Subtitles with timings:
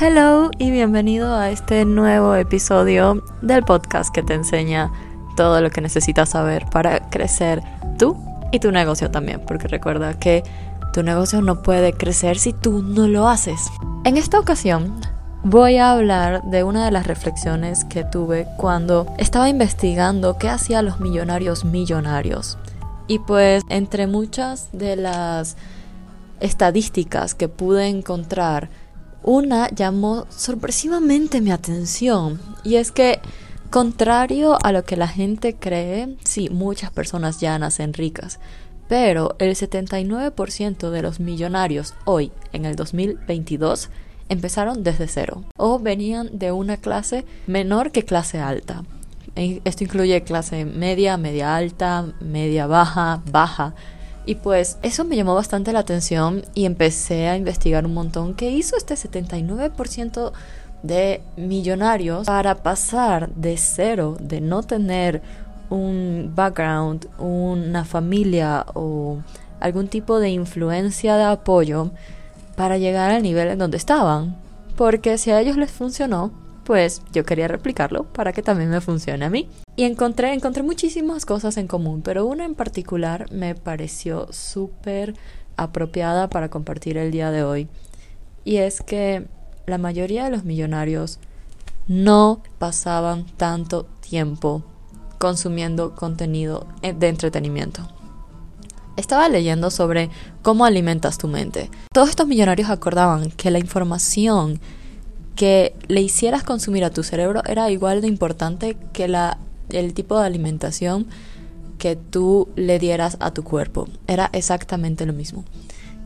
[0.00, 4.92] Hello y bienvenido a este nuevo episodio del podcast que te enseña
[5.36, 7.64] todo lo que necesitas saber para crecer
[7.98, 8.16] tú
[8.52, 10.44] y tu negocio también, porque recuerda que
[10.92, 13.60] tu negocio no puede crecer si tú no lo haces.
[14.04, 15.00] En esta ocasión
[15.42, 20.84] voy a hablar de una de las reflexiones que tuve cuando estaba investigando qué hacían
[20.84, 22.56] los millonarios millonarios.
[23.08, 25.56] Y pues entre muchas de las
[26.38, 28.70] estadísticas que pude encontrar,
[29.22, 33.20] una llamó sorpresivamente mi atención y es que
[33.70, 38.40] contrario a lo que la gente cree, sí, muchas personas ya nacen ricas,
[38.88, 43.90] pero el 79% de los millonarios hoy, en el 2022,
[44.28, 48.84] empezaron desde cero o venían de una clase menor que clase alta.
[49.34, 53.74] Esto incluye clase media, media alta, media baja, baja,
[54.28, 58.50] y pues eso me llamó bastante la atención y empecé a investigar un montón qué
[58.50, 60.32] hizo este 79%
[60.82, 65.22] de millonarios para pasar de cero, de no tener
[65.70, 69.22] un background, una familia o
[69.60, 71.90] algún tipo de influencia de apoyo
[72.54, 74.36] para llegar al nivel en donde estaban.
[74.76, 76.32] Porque si a ellos les funcionó,
[76.68, 79.48] pues yo quería replicarlo para que también me funcione a mí.
[79.74, 85.14] Y encontré, encontré muchísimas cosas en común, pero una en particular me pareció súper
[85.56, 87.68] apropiada para compartir el día de hoy.
[88.44, 89.26] Y es que
[89.64, 91.20] la mayoría de los millonarios
[91.86, 94.62] no pasaban tanto tiempo
[95.16, 97.88] consumiendo contenido de entretenimiento.
[98.98, 100.10] Estaba leyendo sobre
[100.42, 101.70] cómo alimentas tu mente.
[101.94, 104.60] Todos estos millonarios acordaban que la información
[105.38, 109.38] que le hicieras consumir a tu cerebro era igual de importante que la,
[109.70, 111.06] el tipo de alimentación
[111.78, 113.86] que tú le dieras a tu cuerpo.
[114.08, 115.44] Era exactamente lo mismo.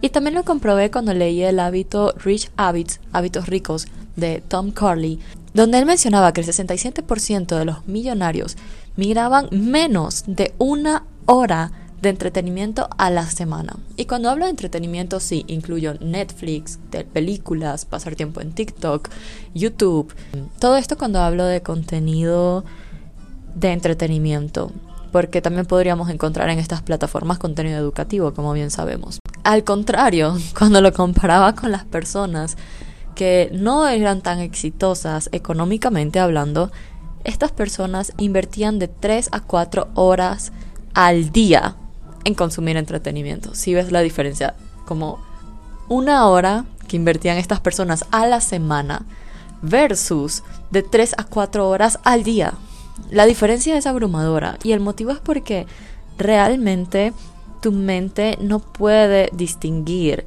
[0.00, 5.18] Y también lo comprobé cuando leí el hábito Rich Habits, Hábitos Ricos, de Tom Carley,
[5.52, 8.56] donde él mencionaba que el 67% de los millonarios
[8.96, 13.76] migraban menos de una hora de entretenimiento a la semana.
[13.96, 16.78] Y cuando hablo de entretenimiento, sí, incluyo Netflix,
[17.12, 19.08] películas, pasar tiempo en TikTok,
[19.54, 20.14] YouTube.
[20.60, 22.64] Todo esto cuando hablo de contenido
[23.54, 24.70] de entretenimiento,
[25.10, 29.18] porque también podríamos encontrar en estas plataformas contenido educativo, como bien sabemos.
[29.42, 32.56] Al contrario, cuando lo comparaba con las personas
[33.16, 36.70] que no eran tan exitosas económicamente hablando,
[37.24, 40.52] estas personas invertían de 3 a 4 horas
[40.94, 41.74] al día
[42.24, 43.54] en consumir entretenimiento.
[43.54, 45.18] Si ves la diferencia, como
[45.88, 49.04] una hora que invertían estas personas a la semana
[49.62, 52.54] versus de 3 a 4 horas al día.
[53.10, 55.66] La diferencia es abrumadora y el motivo es porque
[56.16, 57.12] realmente
[57.60, 60.24] tu mente no puede distinguir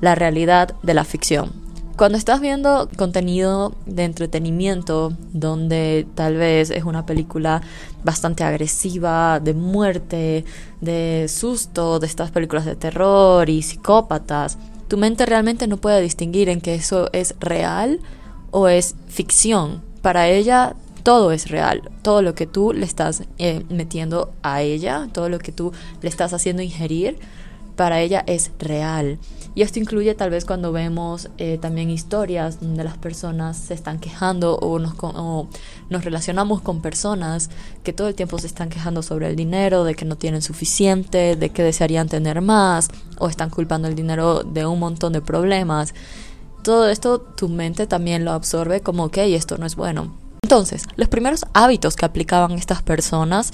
[0.00, 1.52] la realidad de la ficción.
[2.02, 7.62] Cuando estás viendo contenido de entretenimiento donde tal vez es una película
[8.02, 10.44] bastante agresiva, de muerte,
[10.80, 14.58] de susto, de estas películas de terror y psicópatas,
[14.88, 18.00] tu mente realmente no puede distinguir en que eso es real
[18.50, 19.80] o es ficción.
[20.02, 20.74] Para ella
[21.04, 25.38] todo es real, todo lo que tú le estás eh, metiendo a ella, todo lo
[25.38, 25.70] que tú
[26.00, 27.16] le estás haciendo ingerir,
[27.76, 29.20] para ella es real.
[29.54, 33.98] Y esto incluye tal vez cuando vemos eh, también historias donde las personas se están
[33.98, 34.94] quejando o nos,
[35.90, 37.50] nos relacionamos con personas
[37.82, 41.36] que todo el tiempo se están quejando sobre el dinero, de que no tienen suficiente,
[41.36, 45.92] de que desearían tener más o están culpando el dinero de un montón de problemas.
[46.62, 50.16] Todo esto tu mente también lo absorbe como, ok, esto no es bueno.
[50.42, 53.52] Entonces, los primeros hábitos que aplicaban estas personas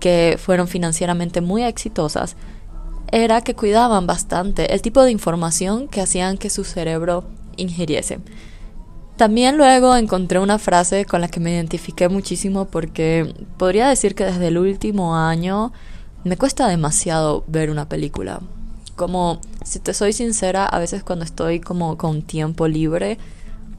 [0.00, 2.36] que fueron financieramente muy exitosas
[3.12, 7.24] era que cuidaban bastante el tipo de información que hacían que su cerebro
[7.56, 8.18] ingiriese.
[9.16, 14.24] También luego encontré una frase con la que me identifiqué muchísimo porque podría decir que
[14.24, 15.72] desde el último año
[16.24, 18.40] me cuesta demasiado ver una película.
[18.94, 23.18] Como, si te soy sincera, a veces cuando estoy como con tiempo libre,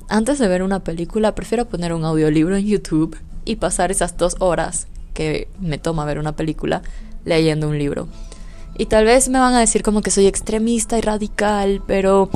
[0.10, 4.38] antes de ver una película prefiero poner un audiolibro en YouTube y pasar esas dos
[4.40, 6.82] horas que me toma ver una película
[7.26, 8.08] leyendo un libro.
[8.78, 12.30] Y tal vez me van a decir como que soy extremista y radical, pero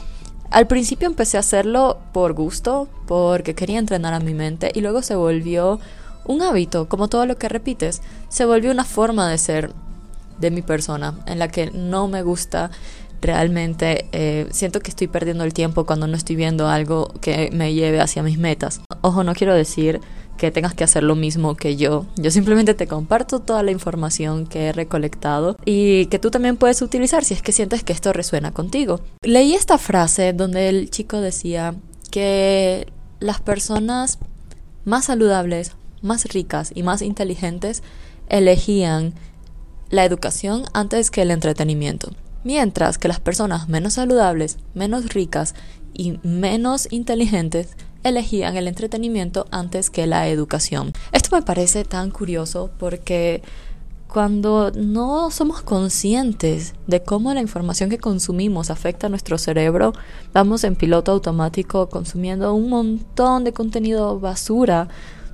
[0.50, 5.02] al principio empecé a hacerlo por gusto, porque quería entrenar a mi mente y luego
[5.02, 5.80] se volvió
[6.26, 9.72] un hábito, como todo lo que repites, se volvió una forma de ser
[10.40, 12.72] de mi persona, en la que no me gusta
[13.22, 17.74] realmente, eh, siento que estoy perdiendo el tiempo cuando no estoy viendo algo que me
[17.74, 18.82] lleve hacia mis metas.
[19.02, 20.02] Ojo, no quiero decir
[20.42, 22.08] que tengas que hacer lo mismo que yo.
[22.16, 26.82] Yo simplemente te comparto toda la información que he recolectado y que tú también puedes
[26.82, 29.02] utilizar si es que sientes que esto resuena contigo.
[29.22, 31.76] Leí esta frase donde el chico decía
[32.10, 34.18] que las personas
[34.84, 37.84] más saludables, más ricas y más inteligentes
[38.28, 39.14] elegían
[39.92, 42.14] la educación antes que el entretenimiento,
[42.44, 45.54] mientras que las personas menos saludables, menos ricas
[45.94, 50.94] y menos inteligentes elegían el entretenimiento antes que la educación.
[51.12, 53.42] Esto me parece tan curioso porque
[54.12, 59.94] cuando no somos conscientes de cómo la información que consumimos afecta a nuestro cerebro,
[60.34, 64.90] vamos en piloto automático consumiendo un montón de contenido basura,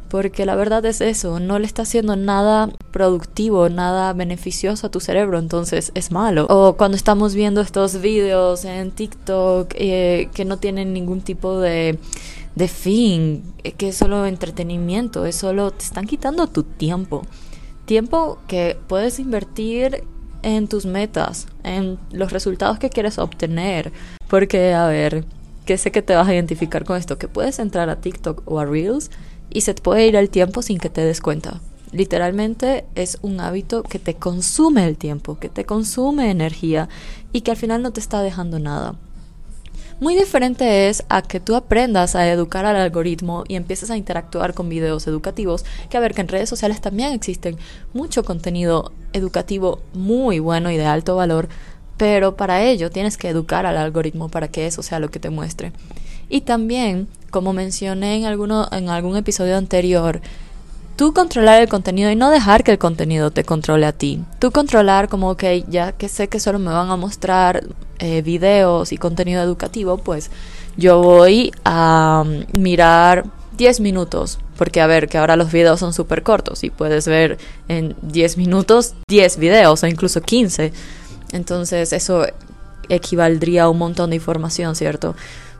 [0.10, 5.00] porque la verdad es eso, no le está haciendo nada productivo, nada beneficioso a tu
[5.00, 6.46] cerebro, entonces es malo.
[6.50, 11.98] O cuando estamos viendo estos videos en TikTok eh, que no tienen ningún tipo de
[12.58, 13.44] de fin,
[13.78, 17.22] que es solo entretenimiento, es solo te están quitando tu tiempo.
[17.86, 20.04] Tiempo que puedes invertir
[20.42, 23.92] en tus metas, en los resultados que quieres obtener.
[24.28, 25.24] Porque, a ver,
[25.66, 28.58] que sé que te vas a identificar con esto, que puedes entrar a TikTok o
[28.58, 29.12] a Reels
[29.52, 31.62] y se te puede ir el tiempo sin que te des cuenta.
[31.92, 36.90] Literalmente es un hábito que te consume el tiempo, que te consume energía
[37.32, 38.96] y que al final no te está dejando nada.
[40.00, 44.54] Muy diferente es a que tú aprendas a educar al algoritmo y empieces a interactuar
[44.54, 47.58] con videos educativos, que a ver que en redes sociales también existen
[47.94, 51.50] mucho contenido educativo muy bueno y de alto valor,
[51.98, 55.32] pero para ello tienes que educar al algoritmo para que eso sea lo que te
[55.32, 55.72] muestre.
[56.30, 60.22] Y también, como mencioné en, alguno, en algún episodio anterior,
[60.96, 64.24] tú controlar el contenido y no dejar que el contenido te controle a ti.
[64.38, 67.64] Tú controlar como que ya que sé que solo me van a mostrar
[68.00, 70.30] eh, videos y contenido educativo, pues
[70.78, 73.26] yo voy a mm, mirar
[73.58, 74.40] 10 minutos.
[74.58, 78.38] Porque a ver, que ahora los videos son súper cortos y puedes ver en 10
[78.38, 80.74] minutos 10 videos o incluso 15.
[81.32, 82.26] Entonces eso
[82.90, 85.16] equivaldría a un montón de información, ¿cierto?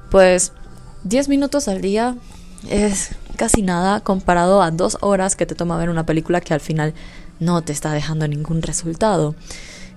[0.10, 0.54] Pues
[1.04, 2.16] 10 minutos al día
[2.70, 6.60] es casi nada comparado a dos horas que te toma ver una película que al
[6.60, 6.94] final
[7.40, 9.36] no te está dejando ningún resultado.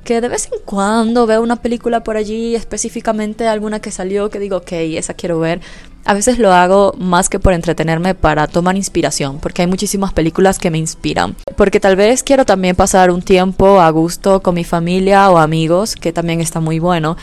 [0.04, 4.38] Que de vez en cuando veo una película por allí, específicamente alguna que salió, que
[4.38, 5.60] digo, ok, esa quiero ver.
[6.04, 10.58] A veces lo hago más que por entretenerme para tomar inspiración, porque hay muchísimas películas
[10.58, 11.36] que me inspiran.
[11.56, 15.94] Porque tal vez quiero también pasar un tiempo a gusto con mi familia o amigos,
[15.96, 17.16] que también está muy bueno.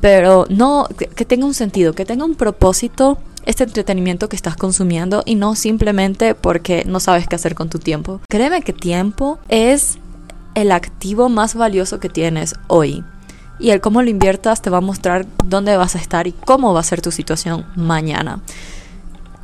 [0.00, 5.22] Pero no, que tenga un sentido, que tenga un propósito este entretenimiento que estás consumiendo
[5.24, 8.20] y no simplemente porque no sabes qué hacer con tu tiempo.
[8.28, 9.98] Créeme que tiempo es
[10.54, 13.04] el activo más valioso que tienes hoy.
[13.58, 16.74] Y el cómo lo inviertas te va a mostrar dónde vas a estar y cómo
[16.74, 18.40] va a ser tu situación mañana.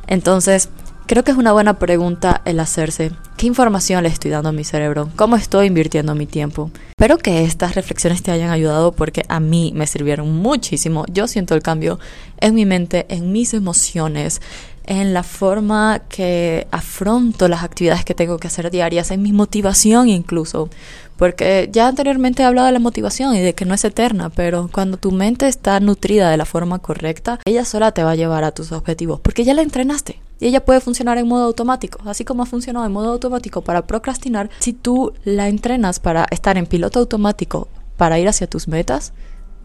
[0.07, 0.69] Entonces,
[1.07, 4.63] creo que es una buena pregunta el hacerse, ¿qué información le estoy dando a mi
[4.63, 5.09] cerebro?
[5.15, 6.71] ¿Cómo estoy invirtiendo mi tiempo?
[6.89, 11.05] Espero que estas reflexiones te hayan ayudado porque a mí me sirvieron muchísimo.
[11.11, 11.99] Yo siento el cambio
[12.37, 14.41] en mi mente, en mis emociones,
[14.85, 20.09] en la forma que afronto las actividades que tengo que hacer diarias, en mi motivación
[20.09, 20.69] incluso.
[21.17, 24.69] Porque ya anteriormente he hablado de la motivación y de que no es eterna, pero
[24.71, 28.43] cuando tu mente está nutrida de la forma correcta, ella sola te va a llevar
[28.43, 30.19] a tus objetivos, porque ya la entrenaste.
[30.39, 33.85] Y ella puede funcionar en modo automático, así como ha funcionado en modo automático para
[33.85, 34.49] procrastinar.
[34.57, 37.67] Si tú la entrenas para estar en piloto automático
[37.97, 39.13] para ir hacia tus metas,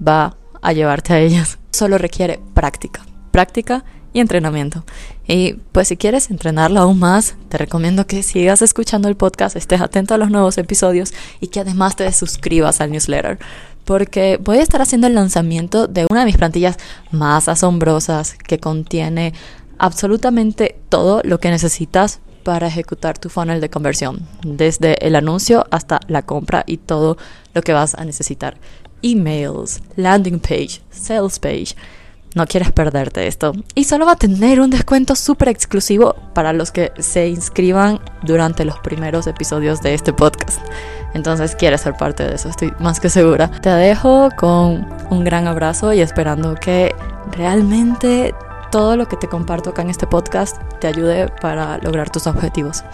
[0.06, 1.58] va a llevarte a ellas.
[1.70, 3.84] Solo requiere práctica, práctica
[4.16, 4.82] y entrenamiento.
[5.28, 9.82] Y pues si quieres entrenarlo aún más, te recomiendo que sigas escuchando el podcast, estés
[9.82, 13.38] atento a los nuevos episodios y que además te suscribas al newsletter.
[13.84, 16.78] Porque voy a estar haciendo el lanzamiento de una de mis plantillas
[17.10, 19.34] más asombrosas que contiene
[19.76, 26.00] absolutamente todo lo que necesitas para ejecutar tu funnel de conversión, desde el anuncio hasta
[26.08, 27.18] la compra y todo
[27.52, 28.56] lo que vas a necesitar.
[29.02, 31.76] Emails, landing page, sales page.
[32.36, 33.52] No quieres perderte esto.
[33.74, 38.66] Y solo va a tener un descuento súper exclusivo para los que se inscriban durante
[38.66, 40.60] los primeros episodios de este podcast.
[41.14, 43.50] Entonces quieres ser parte de eso, estoy más que segura.
[43.62, 46.94] Te dejo con un gran abrazo y esperando que
[47.32, 48.34] realmente
[48.70, 52.84] todo lo que te comparto acá en este podcast te ayude para lograr tus objetivos.